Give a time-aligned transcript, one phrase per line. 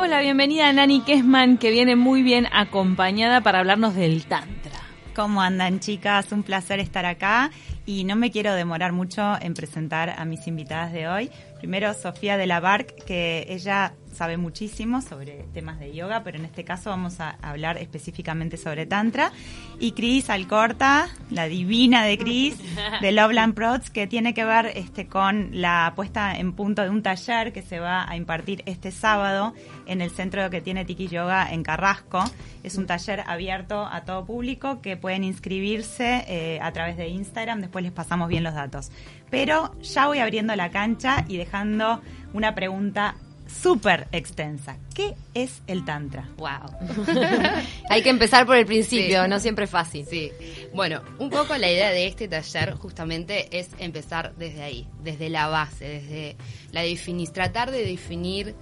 [0.00, 4.80] Damos la bienvenida a Nani Kessman, que viene muy bien acompañada para hablarnos del Tantra.
[5.14, 6.32] ¿Cómo andan chicas?
[6.32, 7.50] Un placer estar acá
[7.84, 11.30] y no me quiero demorar mucho en presentar a mis invitadas de hoy.
[11.58, 16.44] Primero Sofía de la Barc, que ella sabe muchísimo sobre temas de yoga, pero en
[16.44, 19.32] este caso vamos a hablar específicamente sobre Tantra.
[19.78, 22.56] Y Cris Alcorta, la divina de Cris,
[23.00, 27.02] de Loveland Prods, que tiene que ver este, con la puesta en punto de un
[27.02, 29.54] taller que se va a impartir este sábado
[29.86, 32.22] en el centro que tiene Tiki Yoga en Carrasco.
[32.62, 37.60] Es un taller abierto a todo público que pueden inscribirse eh, a través de Instagram,
[37.60, 38.90] después les pasamos bien los datos.
[39.30, 42.00] Pero ya voy abriendo la cancha y dejando
[42.32, 43.14] una pregunta
[43.62, 44.76] súper extensa.
[44.94, 46.28] ¿Qué es el Tantra?
[46.36, 46.70] Wow.
[47.90, 49.28] Hay que empezar por el principio, Sí.
[49.28, 50.06] no siempre es fácil.
[50.08, 50.30] Sí,
[50.74, 55.48] bueno, un poco la idea de este taller justamente es empezar desde ahí, desde la
[55.48, 56.36] base, desde
[56.72, 58.54] la defini- tratar de definir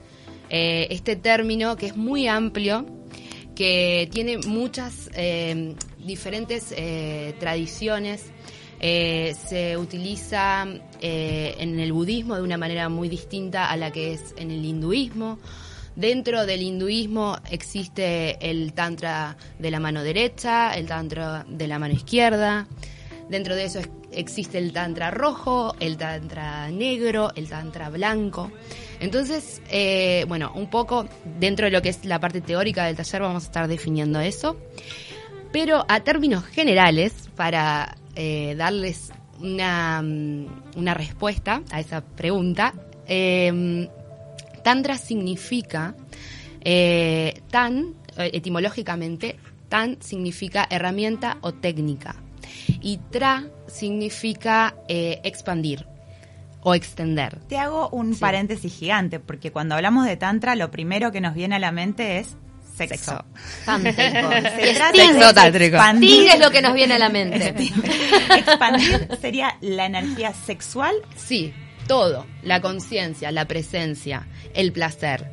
[0.50, 2.86] eh, este término que es muy amplio,
[3.54, 8.24] que tiene muchas eh, diferentes eh, tradiciones.
[8.80, 10.66] Eh, se utiliza
[11.00, 14.64] eh, en el budismo de una manera muy distinta a la que es en el
[14.64, 15.38] hinduismo.
[15.96, 21.94] Dentro del hinduismo existe el tantra de la mano derecha, el tantra de la mano
[21.94, 22.68] izquierda.
[23.28, 28.50] Dentro de eso es- existe el tantra rojo, el tantra negro, el tantra blanco.
[29.00, 31.06] Entonces, eh, bueno, un poco
[31.38, 34.56] dentro de lo que es la parte teórica del taller vamos a estar definiendo eso.
[35.52, 40.46] Pero a términos generales, para eh, darles una, mm,
[40.76, 42.74] una respuesta a esa pregunta,
[43.06, 43.88] eh,
[44.64, 45.94] Tantra significa
[46.60, 49.36] eh, tan, eh, etimológicamente,
[49.68, 52.16] tan significa herramienta o técnica.
[52.82, 55.86] Y tra significa expandir
[56.62, 57.38] o extender.
[57.48, 58.20] Te hago un Sí.
[58.20, 62.18] paréntesis gigante, porque cuando hablamos de Tantra, lo primero que nos viene a la mente
[62.18, 62.36] es
[62.78, 63.04] sexo.
[63.12, 63.24] Sexo.
[63.66, 63.98] Tántrico.
[64.00, 67.54] Se trata de expandir- es lo que nos viene a la mente.
[68.36, 71.52] expandir sería la energía sexual Sí,
[71.86, 75.30] todo, la conciencia, la presencia, el placer.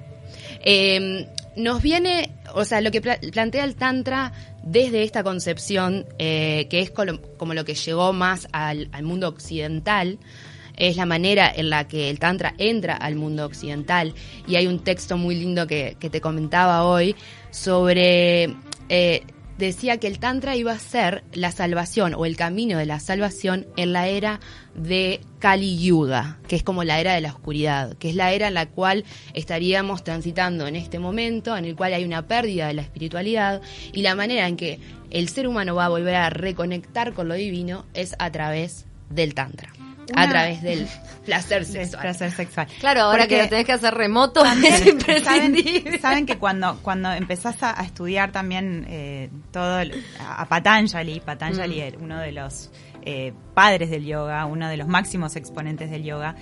[0.63, 4.33] Eh, nos viene, o sea, lo que pla- plantea el Tantra
[4.63, 10.17] desde esta concepción, eh, que es como lo que llegó más al, al mundo occidental,
[10.77, 14.13] es la manera en la que el Tantra entra al mundo occidental.
[14.47, 17.15] Y hay un texto muy lindo que, que te comentaba hoy
[17.51, 18.55] sobre...
[18.89, 19.23] eh,
[19.57, 23.67] decía que el Tantra iba a ser la salvación o el camino de la salvación
[23.77, 24.39] en la era
[24.75, 28.49] de Kali Yuga, que es como la era de la oscuridad, que es la era
[28.49, 32.73] en la cual estaríamos transitando en este momento, en el cual hay una pérdida de
[32.73, 33.61] la espiritualidad
[33.93, 37.35] y la manera en que el ser humano va a volver a reconectar con lo
[37.35, 39.71] divino es a través del Tantra,
[40.13, 40.87] a través del
[41.25, 42.01] placer del sexual.
[42.01, 42.67] placer sexual.
[42.79, 45.81] Claro, ahora Porque que lo tenés que hacer remoto también es imprescindible.
[45.83, 51.19] Saben, saben que cuando, cuando empezás a, a estudiar también eh, todo el- a Patanjali,
[51.19, 52.03] Patanjali Mm.
[52.03, 52.71] uno de los
[53.07, 56.35] eh, padres del yoga, uno de los máximos exponentes del yoga,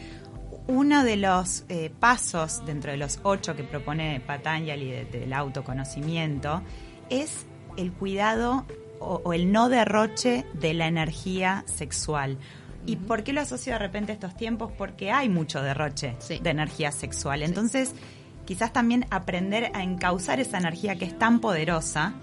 [0.68, 6.62] uno de los eh, pasos dentro de los ocho que propone Patanjali de- del autoconocimiento
[7.10, 7.46] es
[7.78, 8.66] el cuidado
[9.00, 12.38] o, o el no derroche de la energía sexual.
[12.86, 14.72] ¿Y por qué lo asocio de repente a estos tiempos?
[14.78, 16.40] Porque hay mucho derroche Sí.
[16.42, 17.42] de energía sexual.
[17.44, 17.94] Entonces,
[18.46, 22.14] quizás también aprender a encauzar esa energía que es tan poderosa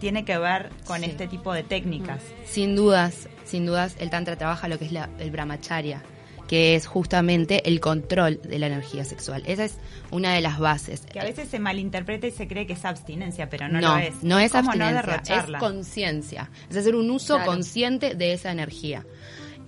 [0.00, 1.06] tiene que ver con Sí.
[1.10, 2.20] este tipo de técnicas.
[2.46, 6.02] Sin dudas, sin dudas, el Tantra trabaja lo que es la- el brahmacharya,
[6.48, 9.42] que es justamente el control de la energía sexual.
[9.46, 9.76] Esa es
[10.10, 11.02] una de las bases.
[11.02, 13.98] Que a veces se malinterpreta y se cree que es abstinencia, pero no, no, lo
[13.98, 14.22] es.
[14.22, 15.58] no es ¿Cómo no abstinencia, derrocharla?
[15.58, 16.50] es conciencia.
[16.70, 17.50] Es hacer un uso Claro.
[17.52, 19.04] consciente de esa energía.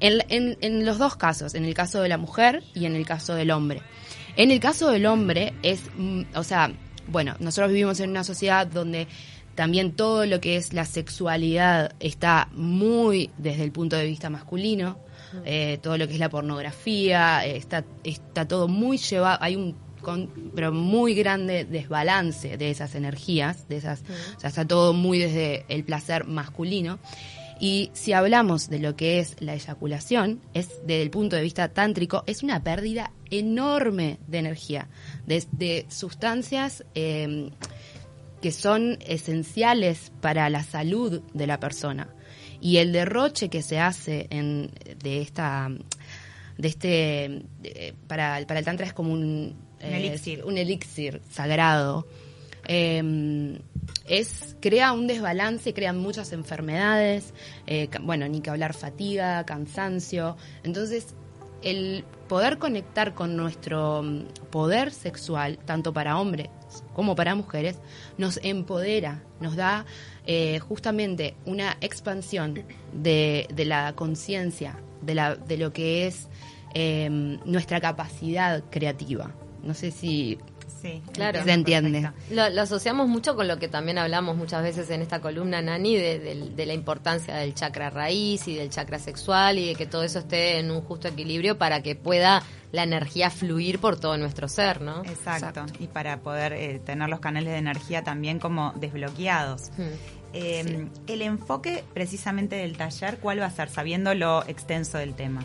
[0.00, 3.06] En, en- en los dos casos, en el caso de la mujer y en el
[3.06, 3.82] caso del hombre.
[4.36, 6.72] En el caso del hombre es, mm, o sea,
[7.08, 9.06] bueno, nosotros vivimos en una sociedad donde
[9.54, 14.98] también todo lo que es la sexualidad está muy desde el punto de vista masculino,
[15.44, 19.76] eh, todo lo que es la pornografía, eh, está, está todo muy llevado, hay un
[20.00, 24.02] con- pero muy grande desbalance de esas energías, de esas,
[24.36, 26.98] o sea, está todo muy desde el placer masculino.
[27.60, 31.68] Y si hablamos de lo que es la eyaculación, es desde el punto de vista
[31.68, 34.88] tántrico, es una pérdida enorme de energía,
[35.26, 37.50] de, de sustancias eh,
[38.40, 42.08] que son esenciales para la salud de la persona.
[42.62, 44.70] Y el derroche que se hace en,
[45.02, 45.68] de esta
[46.56, 47.24] de este
[47.62, 50.44] eh, para, para el tantra es como un, Un elixir.
[50.44, 52.06] un elixir sagrado
[52.68, 53.58] eh,
[54.06, 57.32] es crea un desbalance crea muchas enfermedades
[57.66, 60.36] eh, bueno ni que hablar fatiga cansancio.
[60.62, 61.14] Entonces
[61.62, 66.48] el poder conectar con nuestro mm, poder sexual tanto para hombres
[66.94, 67.78] como para mujeres
[68.18, 69.84] nos empodera nos da
[70.26, 76.28] eh, justamente una expansión de, de la conciencia de de lo que es
[76.74, 77.08] eh,
[77.44, 79.34] nuestra capacidad creativa.
[79.62, 80.38] No sé si
[80.80, 81.42] Sí, Claro.
[81.44, 82.10] se entiende.
[82.30, 85.96] Lo, lo asociamos mucho con lo que también hablamos muchas veces en esta columna, Nani,
[85.96, 89.86] de, de- de la importancia del chakra raíz y del chakra sexual y de que
[89.86, 94.16] todo eso esté en un justo equilibrio para que pueda la energía fluir por todo
[94.16, 95.02] nuestro ser, ¿no?
[95.04, 95.66] Exacto.
[95.80, 99.70] Y para poder eh, tener los canales de energía también como desbloqueados.
[99.76, 99.82] Hmm.
[100.32, 103.68] Eh, El enfoque precisamente del taller, ¿cuál va a ser?
[103.68, 105.44] Sabiendo lo extenso del tema.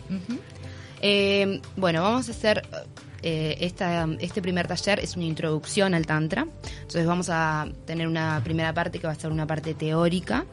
[1.02, 2.62] Eh, bueno, vamos a hacer
[3.22, 6.46] eh, esta, este primer taller es una introducción al tantra.
[6.62, 10.44] Entonces vamos a tener una primera parte que va a ser una parte teórica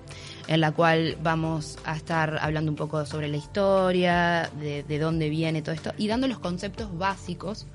[0.47, 5.29] en la cual vamos a estar hablando un poco sobre la historia, de, de dónde
[5.29, 7.65] viene todo esto y dando los conceptos básicos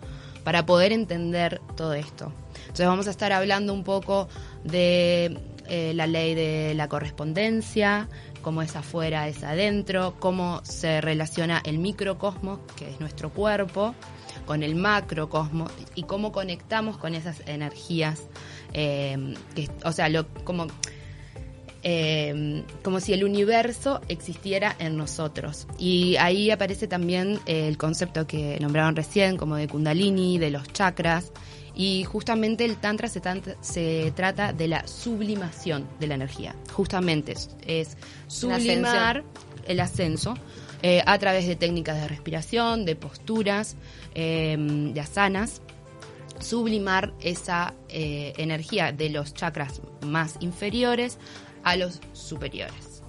[0.44, 2.32] para poder entender todo esto.
[2.62, 4.28] Entonces vamos a estar hablando un poco
[4.64, 5.38] de
[5.68, 8.08] eh, la ley de la correspondencia,
[8.42, 13.94] cómo es afuera es adentro, cómo se relaciona el microcosmos, que es nuestro cuerpo,
[14.46, 18.22] con el macrocosmos y cómo conectamos con esas energías,
[18.72, 19.34] eh,
[19.84, 20.68] o sea, lo, como
[21.82, 25.66] eh, como si el universo existiera en nosotros.
[25.78, 31.32] Y ahí aparece también el concepto que nombraron recién, como de kundalini, de los chakras.
[31.78, 36.54] Y justamente el tantra se, trata de la sublimación de la energía.
[36.72, 37.96] Justamente es, es
[38.26, 39.24] sublimar
[39.66, 40.34] el ascenso
[40.82, 43.76] eh, a través de técnicas de respiración, de posturas,
[44.14, 45.62] eh, de asanas
[46.40, 51.18] sublimar esa eh, energía de los chakras más inferiores
[51.64, 53.02] a los superiores.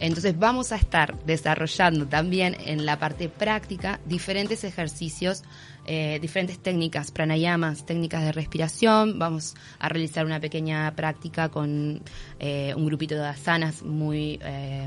[0.00, 5.42] Entonces vamos a estar desarrollando también en la parte práctica diferentes ejercicios,
[5.90, 9.18] eh, diferentes técnicas, pranayamas, técnicas de respiración.
[9.18, 12.02] Vamos a realizar una pequeña práctica con
[12.38, 14.86] eh, un grupito de asanas muy eh,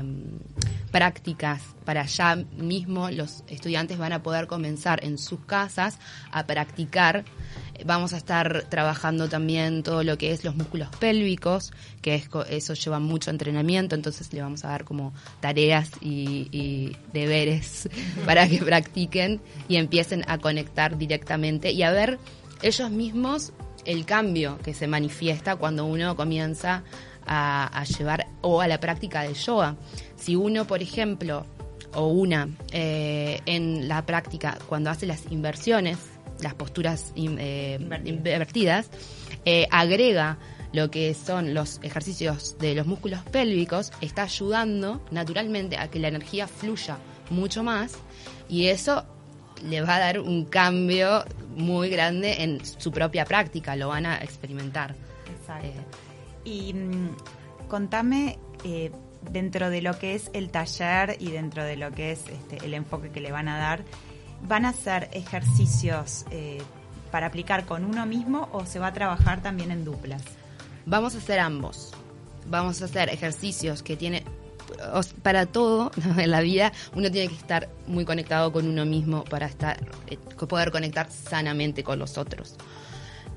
[0.92, 5.98] prácticas para ya mismo los estudiantes van a poder comenzar en sus casas
[6.30, 7.24] a practicar.
[7.84, 12.74] Vamos a estar trabajando también todo lo que es los músculos pélvicos, que es eso
[12.74, 17.88] lleva mucho entrenamiento, entonces le vamos a dar como tareas y deberes
[18.24, 22.18] para que practiquen y empiecen a conectar directamente y a ver
[22.62, 23.52] ellos mismos
[23.84, 26.84] el cambio que se manifiesta cuando uno comienza
[27.26, 29.76] a, a llevar o a la práctica del yoga.
[30.16, 31.46] Si uno, por ejemplo,
[31.94, 35.98] o una eh, en la práctica cuando hace las inversiones,
[36.40, 38.08] las posturas in- eh, Invertidas.
[38.08, 38.90] invertidas,
[39.44, 40.38] eh, agrega
[40.72, 46.08] lo que son los ejercicios de los músculos pélvicos, está ayudando naturalmente a que la
[46.08, 46.96] energía fluya
[47.30, 47.92] mucho más
[48.48, 49.04] y eso
[49.64, 51.24] le va a dar un cambio
[51.56, 54.94] muy grande en su propia práctica, lo van a experimentar.
[55.30, 55.66] Exacto.
[55.66, 55.84] Eh,
[56.44, 58.90] Y mm, contame, eh,
[59.30, 62.74] dentro de lo que es el taller y dentro de lo que es este, el
[62.74, 63.84] enfoque que le van a dar,
[64.48, 66.60] ¿van a hacer ejercicios eh,
[67.10, 70.22] para aplicar con uno mismo o se va a trabajar también en duplas?
[70.86, 71.92] Vamos a hacer ambos.
[72.46, 74.24] Vamos a hacer ejercicios que tiene
[75.22, 79.50] para todo en la vida uno tiene que estar muy conectado con uno mismo para
[80.06, 82.56] eh, poder conectar sanamente con los otros.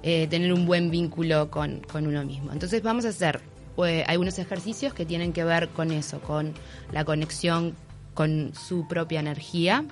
[0.03, 2.51] Eh, tener un buen vínculo con, uno mismo.
[2.51, 3.41] Entonces vamos a hacer
[3.85, 6.53] eh, algunos ejercicios que tienen que ver con eso, con
[6.91, 7.75] la conexión
[8.13, 9.83] con su propia energía,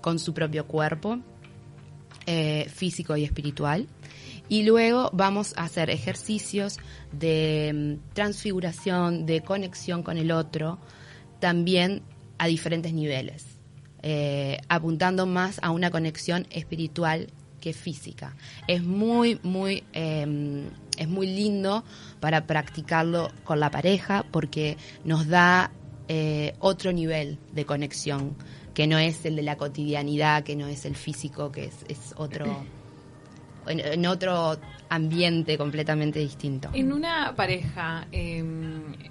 [0.00, 1.18] con su propio cuerpo,
[2.68, 3.86] físico y espiritual.
[4.50, 6.78] Y luego vamos a hacer ejercicios
[7.12, 10.80] de mm, transfiguración, de conexión con el otro,
[11.38, 12.02] también
[12.36, 13.46] a diferentes niveles,
[14.02, 17.28] eh, apuntando más a una conexión espiritual
[17.60, 18.34] que física.
[18.66, 21.84] Es muy, muy, eh, es muy lindo
[22.18, 25.70] para practicarlo con la pareja porque nos da
[26.08, 28.34] eh, otro nivel de conexión
[28.74, 32.14] que no es el de la cotidianidad, que no es el físico, que es, es
[32.16, 32.64] otro
[33.66, 34.56] en, en otro
[34.88, 36.70] ambiente completamente distinto.
[36.72, 38.42] En una pareja, eh,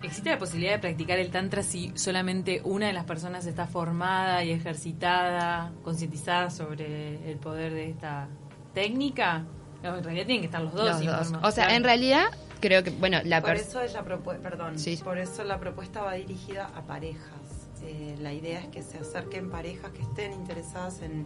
[0.03, 4.44] ¿existe la posibilidad de practicar el tantra si solamente una de las personas está formada
[4.44, 8.27] y ejercitada, concientizada sobre el poder de esta
[8.74, 9.46] técnica?
[9.84, 11.03] No, en realidad tienen que estar los dos.
[11.06, 11.41] Los dos.
[11.44, 12.25] O sea, en realidad
[12.60, 15.00] creo que, bueno, la Por eso ella perdón, Sí.
[15.03, 17.70] por eso la propuesta va dirigida a parejas.
[17.82, 21.25] Eh, la idea es que se acerquen parejas que estén interesadas en,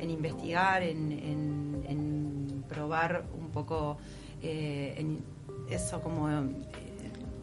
[0.00, 3.98] en investigar, en, en- en probar un poco
[4.42, 5.20] eh, en
[5.70, 6.42] eso como eh,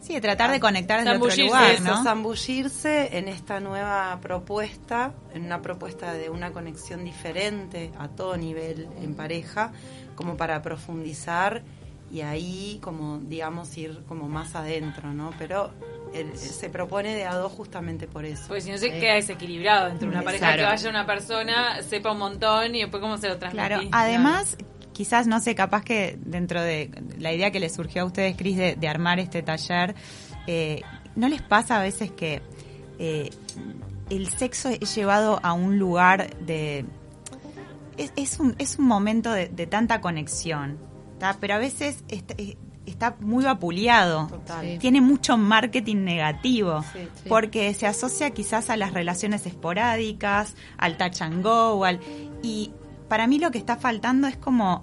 [0.00, 2.02] Sí, de tratar de conectar desde otro lugar, eso, ¿no?
[2.02, 8.88] zambullirse en esta nueva propuesta, en una propuesta de una conexión diferente a todo nivel
[9.02, 9.72] en pareja,
[10.14, 11.62] como para profundizar
[12.10, 15.32] y ahí como digamos ir como más adentro, ¿no?
[15.38, 15.70] Pero
[16.14, 18.44] él- se propone de a dos justamente por eso.
[18.48, 20.62] Porque si no se queda desequilibrado entre una pareja Claro.
[20.62, 23.66] que vaya una persona, sepa un montón y después cómo se lo transmite.
[23.68, 24.56] Claro, además,
[24.92, 28.56] quizás, no sé, capaz que dentro de la idea que les surgió a ustedes, Cris,
[28.56, 29.94] de, de armar este taller,
[30.46, 30.82] eh,
[31.16, 32.42] ¿no les pasa a veces que
[32.98, 33.30] eh,
[34.10, 36.84] el sexo es llevado a un lugar de...
[37.96, 40.78] Es, es un, es un momento de, de tanta conexión,
[41.18, 41.36] ¿tá?
[41.40, 42.56] pero a veces está, eh,
[42.86, 44.26] está muy vapuleado.
[44.28, 44.66] Total.
[44.66, 44.78] Sí.
[44.78, 46.98] Tiene mucho marketing negativo Sí.
[47.22, 47.28] Sí.
[47.28, 52.00] porque se asocia quizás a las relaciones esporádicas, al touch and go, al,
[52.42, 52.72] y
[53.10, 54.82] para mí lo que está faltando es como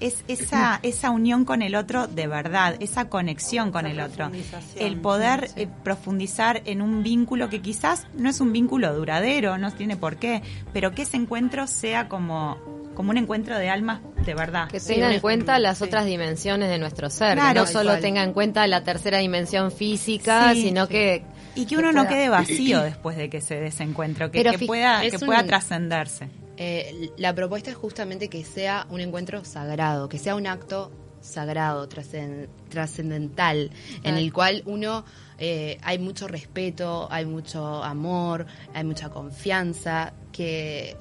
[0.00, 4.30] es esa esa unión con el otro de verdad, esa conexión con Esa el otro,
[4.76, 5.62] el poder Sí.
[5.62, 10.16] eh, profundizar en un vínculo que quizás no es un vínculo duradero, no tiene por
[10.16, 12.58] qué, pero que ese encuentro sea como
[12.94, 14.68] como un encuentro de almas de verdad.
[14.68, 15.84] Que tenga en cuenta las sí.
[15.84, 17.54] otras dimensiones de nuestro ser, Claro.
[17.54, 20.62] que no solo tenga en cuenta la tercera dimensión física, Sí.
[20.64, 21.22] sino que
[21.54, 24.42] y que que uno no quede vacío después de que se dé ese encuentro, que,
[24.42, 26.28] que pueda que pueda un- trascenderse.
[26.62, 31.88] Eh, la propuesta es justamente que sea un encuentro sagrado, que sea un acto sagrado,
[31.88, 33.70] trascen- trascendental,
[34.04, 35.04] en el cual uno
[35.38, 40.96] eh, hay mucho respeto, hay mucho amor, hay mucha confianza, que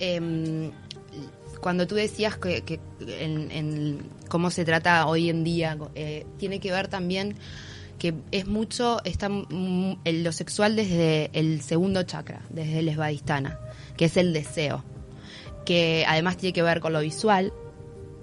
[0.00, 0.72] em,
[1.60, 6.58] cuando tú decías que, que en, en cómo se trata hoy en día, eh, tiene
[6.58, 7.36] que ver también
[8.00, 13.60] que es mucho, está mm, lo sexual desde el segundo chakra, desde el esvadistana,
[13.96, 14.82] que es el deseo,
[15.64, 17.52] que además tiene que ver con lo visual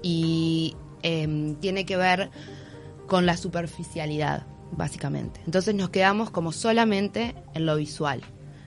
[0.02, 2.30] y em, tiene que ver
[3.08, 5.42] con la superficialidad, básicamente.
[5.46, 8.22] Entonces nos quedamos como solamente en lo visual,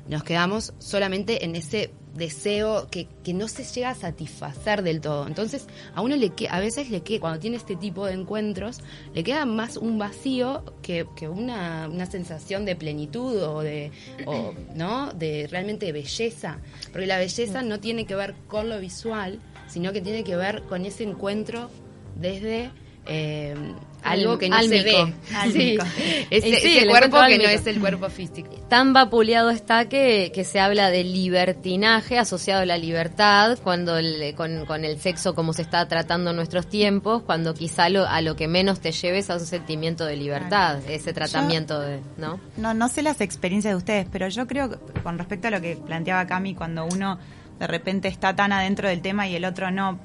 [0.08, 5.26] nos quedamos solamente en ese deseo que, que no se llega a satisfacer del todo.
[5.26, 8.80] Entonces, a uno le que, a veces le queda, cuando tiene este tipo de encuentros,
[9.12, 13.90] le queda más un vacío que, que una, una sensación de plenitud o de,
[14.26, 15.12] o, ¿no?
[15.12, 16.58] de realmente belleza.
[16.92, 20.62] Porque la belleza no tiene que ver con lo visual, sino que tiene que ver
[20.62, 21.70] con ese encuentro
[22.16, 22.70] desde
[23.06, 23.54] eh,
[24.02, 25.06] algo que no se Álmico.
[25.06, 25.14] ve.
[25.36, 25.84] Álmico.
[25.94, 28.50] Sí, ese, Y sí, ese el cuerpo que no es el cuerpo físico.
[28.68, 34.34] tan vapuleado está que, que se habla de libertinaje asociado a la libertad, cuando el-
[34.34, 38.20] con, con el sexo como se está tratando en nuestros tiempos, cuando quizá lo, a
[38.20, 42.40] lo que menos te lleves a un sentimiento de libertad, ese tratamiento de, ¿no?
[42.56, 45.60] no, no sé las experiencias de ustedes, pero yo creo que con respecto a lo
[45.60, 47.18] que planteaba Cami, cuando uno
[47.58, 49.98] de repente está tan adentro del tema y el otro no,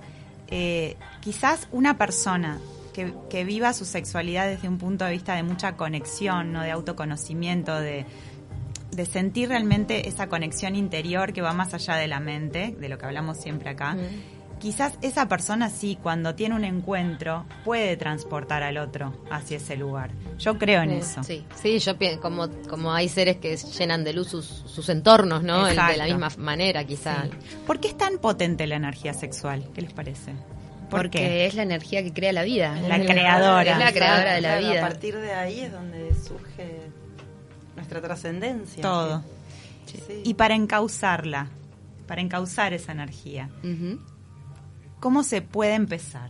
[0.49, 2.59] eh, quizás una persona
[3.05, 6.71] que, que viva su sexualidad desde un punto de vista de mucha conexión, no de
[6.71, 8.05] autoconocimiento, de,
[8.91, 12.97] de sentir realmente esa conexión interior que va más allá de la mente, de lo
[12.97, 13.95] que hablamos siempre acá.
[14.59, 20.11] Quizás esa persona sí, cuando tiene un encuentro, puede transportar al otro hacia ese lugar.
[20.37, 21.23] Yo creo en eso.
[21.23, 21.45] Sí.
[21.55, 25.65] Sí, yo pienso, como, como hay seres que llenan de luz sus, sus entornos, ¿no?
[25.65, 27.23] El- de la misma manera, quizá.
[27.23, 27.55] Sí.
[27.65, 29.63] ¿Por qué es tan potente la energía sexual?
[29.73, 30.33] ¿Qué les parece?
[30.89, 31.45] ¿Por Porque qué?
[31.45, 32.79] es la energía que crea la vida.
[32.81, 33.71] La creadora.
[33.73, 34.85] Es la creadora de la Claro, vida.
[34.85, 36.81] A partir de ahí es donde surge
[37.75, 38.81] nuestra trascendencia.
[38.81, 39.23] Todo.
[39.85, 40.21] Sí.
[40.23, 41.47] Y para encauzarla,
[42.07, 43.49] para encauzar esa energía.
[44.99, 46.29] ¿cómo se puede empezar?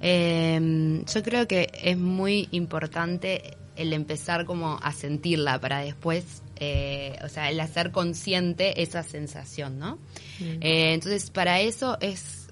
[0.00, 7.16] Eh, yo creo que es muy importante el empezar como a sentirla para después, eh,
[7.24, 9.98] o sea, el hacer consciente esa sensación, ¿no?
[10.40, 12.45] Eh, entonces, para eso es,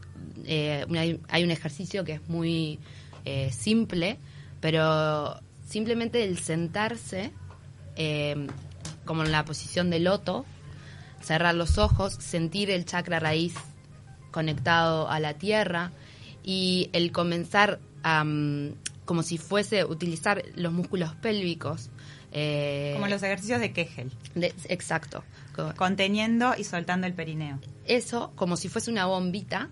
[0.46, 2.78] eh, hay, hay un ejercicio que es muy
[3.24, 4.18] eh, simple,
[4.60, 7.30] pero simplemente el sentarse,
[7.96, 8.46] eh,
[9.04, 10.44] como en la posición de loto,
[11.22, 13.54] cerrar los ojos, sentir el chakra raíz
[14.30, 15.92] conectado a la tierra
[16.42, 18.74] y el comenzar a, mm,
[19.04, 21.90] como si fuese utilizar los músculos pélvicos.
[22.32, 25.22] eh, Como los ejercicios de Kegel, de- exacto.
[25.54, 27.60] Co- conteniendo y soltando el perineo.
[27.86, 29.68] Eso, como si fuese una bombita.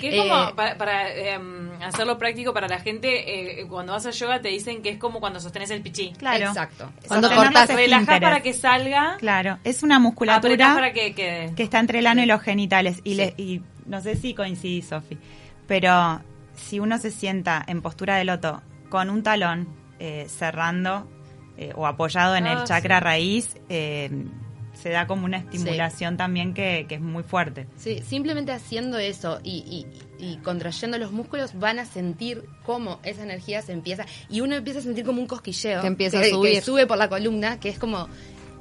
[0.00, 4.04] Que es Eh, como, para, para, em, hacerlo práctico para la gente, eh, cuando vas
[4.06, 6.12] a yoga te dicen que es como cuando sostenes el pichí.
[6.18, 6.46] Claro.
[6.48, 6.90] Exacto.
[7.06, 11.54] Cuando los Relajás para que salga, Claro, es una musculatura para que quede.
[11.54, 13.00] que está entre el ano y los genitales.
[13.04, 15.16] Y, le- y no sé si coincidís, Sofi,
[15.66, 16.20] pero
[16.56, 19.68] si uno se sienta en postura de loto con un talón
[20.00, 21.08] eh, cerrando
[21.56, 23.04] eh, o apoyado en el Ah, chakra sí.
[23.04, 24.10] raíz, eh,
[24.80, 27.66] se da como una estimulación también que, que es muy fuerte.
[27.76, 29.86] Sí, simplemente haciendo eso y,
[30.20, 34.54] y- y contrayendo los músculos van a sentir cómo esa energía se empieza y uno
[34.56, 36.52] empieza a sentir como un cosquilleo Que empieza a subir.
[36.54, 38.08] que sube por la columna, que es como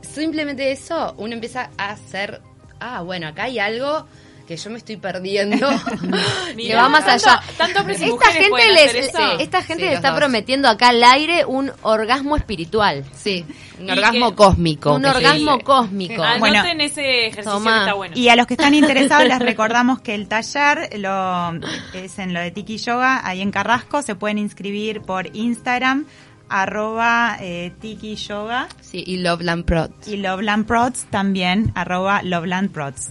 [0.01, 2.41] simplemente eso, uno empieza a hacer,
[2.79, 4.07] ah, bueno, acá hay algo
[4.47, 5.67] que yo me estoy perdiendo.
[6.57, 7.41] Que va más tanto- allá.
[7.57, 9.17] tanto hombres y esta gente les, hacer eso.
[9.17, 10.17] sí, esta gente Sí, le los está dos.
[10.19, 13.05] prometiendo acá al aire un orgasmo espiritual.
[13.13, 13.45] sí,
[13.79, 14.95] un orgasmo que- cósmico.
[14.95, 16.23] un orgasmo cósmico.
[16.23, 18.15] Anoten Bueno, ese ejercicio que está bueno.
[18.17, 21.53] Y a los que están interesados les recordamos que el taller lo,
[21.93, 26.05] es en lo de Tiki Yoga, ahí en Carrasco, se pueden inscribir por Instagram,
[26.49, 29.91] arroba eh, Tiki Yoga Sí, y Loveland Prod.
[30.07, 33.09] y Loveland Prods también, arroba Loveland Prods.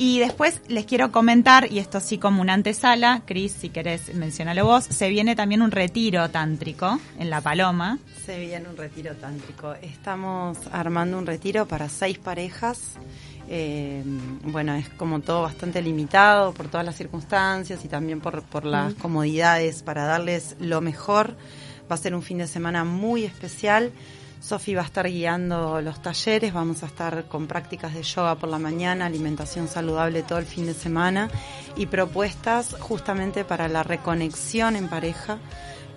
[0.00, 4.64] Y después les quiero comentar, y esto sí como una antesala, Cris, si querés mencionarlo
[4.64, 7.98] vos, se viene también un retiro tántrico en La Paloma.
[8.24, 9.74] Se viene un retiro tántrico.
[9.82, 12.92] Estamos armando un retiro para seis parejas.
[13.48, 14.04] Eh,
[14.44, 18.94] bueno, es como todo bastante limitado por todas las circunstancias y también por, por las
[18.94, 21.36] comodidades para darles lo mejor.
[21.90, 23.90] Va a ser un fin de semana muy especial.
[24.40, 28.48] Sofi va a estar guiando los talleres, vamos a estar con prácticas de yoga por
[28.48, 31.28] la mañana, alimentación saludable todo el fin de semana
[31.76, 35.38] y propuestas justamente para la reconexión en pareja,